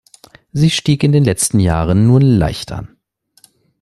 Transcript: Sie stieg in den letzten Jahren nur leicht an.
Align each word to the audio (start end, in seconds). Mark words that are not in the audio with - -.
Sie 0.51 0.71
stieg 0.71 1.03
in 1.03 1.11
den 1.11 1.23
letzten 1.23 1.59
Jahren 1.59 2.07
nur 2.07 2.19
leicht 2.21 2.71
an. 2.71 2.97